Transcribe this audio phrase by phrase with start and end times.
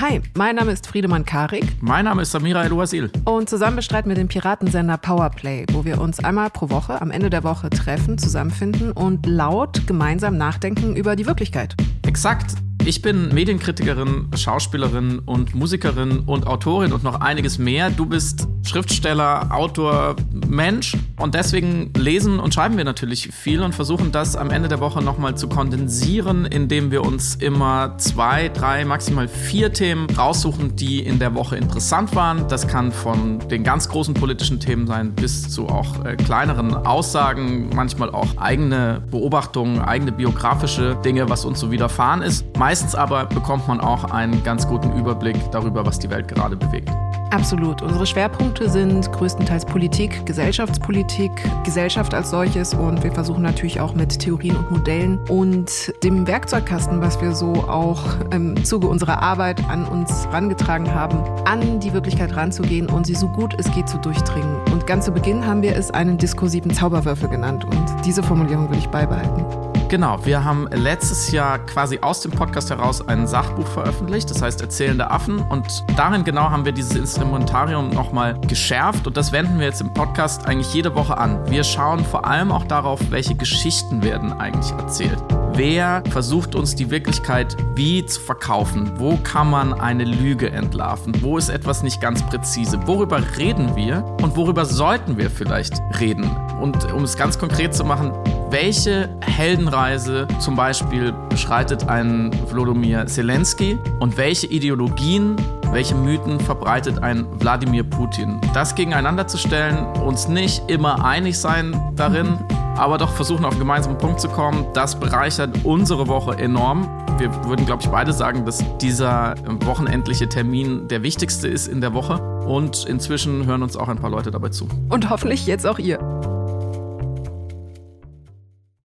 [0.00, 1.64] Hi, mein Name ist Friedemann Karik.
[1.80, 3.10] Mein Name ist Samira El-Wasil.
[3.24, 7.30] Und zusammen bestreiten wir den Piratensender Powerplay, wo wir uns einmal pro Woche am Ende
[7.30, 11.74] der Woche treffen, zusammenfinden und laut gemeinsam nachdenken über die Wirklichkeit.
[12.06, 12.52] Exakt.
[12.84, 17.90] Ich bin Medienkritikerin, Schauspielerin und Musikerin und Autorin und noch einiges mehr.
[17.90, 20.14] Du bist Schriftsteller, Autor,
[20.46, 24.80] Mensch und deswegen lesen und schreiben wir natürlich viel und versuchen das am Ende der
[24.80, 31.00] Woche nochmal zu kondensieren, indem wir uns immer zwei, drei, maximal vier Themen raussuchen, die
[31.00, 32.46] in der Woche interessant waren.
[32.48, 37.70] Das kann von den ganz großen politischen Themen sein bis zu auch äh, kleineren Aussagen,
[37.74, 42.46] manchmal auch eigene Beobachtungen, eigene biografische Dinge, was uns so widerfahren ist.
[42.58, 46.90] Meistens aber bekommt man auch einen ganz guten Überblick darüber, was die Welt gerade bewegt.
[47.30, 47.82] Absolut.
[47.82, 51.30] Unsere Schwerpunkte sind größtenteils Politik, Gesellschaftspolitik,
[51.64, 57.02] Gesellschaft als solches und wir versuchen natürlich auch mit Theorien und Modellen und dem Werkzeugkasten,
[57.02, 62.34] was wir so auch im Zuge unserer Arbeit an uns herangetragen haben, an die Wirklichkeit
[62.34, 64.56] ranzugehen und sie so gut es geht zu durchdringen.
[64.72, 68.78] Und ganz zu Beginn haben wir es einen diskursiven Zauberwürfel genannt und diese Formulierung würde
[68.78, 69.67] ich beibehalten.
[69.88, 74.60] Genau, wir haben letztes Jahr quasi aus dem Podcast heraus ein Sachbuch veröffentlicht, das heißt
[74.60, 75.38] Erzählende Affen.
[75.38, 79.94] Und darin genau haben wir dieses Instrumentarium nochmal geschärft und das wenden wir jetzt im
[79.94, 81.50] Podcast eigentlich jede Woche an.
[81.50, 85.22] Wir schauen vor allem auch darauf, welche Geschichten werden eigentlich erzählt.
[85.54, 88.92] Wer versucht uns die Wirklichkeit wie zu verkaufen?
[88.96, 91.14] Wo kann man eine Lüge entlarven?
[91.22, 92.78] Wo ist etwas nicht ganz präzise?
[92.86, 96.30] Worüber reden wir und worüber sollten wir vielleicht reden?
[96.60, 98.12] Und um es ganz konkret zu machen,
[98.50, 105.36] welche Heldenreise zum Beispiel beschreitet ein Wlodomir Zelensky und welche Ideologien,
[105.70, 108.40] welche Mythen verbreitet ein Wladimir Putin?
[108.54, 112.38] Das gegeneinander zu stellen, uns nicht immer einig sein darin,
[112.76, 116.88] aber doch versuchen auf einen gemeinsamen Punkt zu kommen, das bereichert unsere Woche enorm.
[117.18, 121.92] Wir würden, glaube ich, beide sagen, dass dieser wochenendliche Termin der wichtigste ist in der
[121.92, 122.22] Woche.
[122.46, 124.68] Und inzwischen hören uns auch ein paar Leute dabei zu.
[124.88, 125.98] Und hoffentlich jetzt auch ihr.